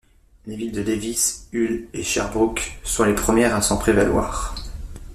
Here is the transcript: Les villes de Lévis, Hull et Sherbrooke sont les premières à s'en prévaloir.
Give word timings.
Les 0.47 0.55
villes 0.55 0.71
de 0.71 0.81
Lévis, 0.81 1.41
Hull 1.53 1.87
et 1.93 2.01
Sherbrooke 2.01 2.79
sont 2.83 3.03
les 3.03 3.13
premières 3.13 3.53
à 3.55 3.61
s'en 3.61 3.77
prévaloir. 3.77 4.55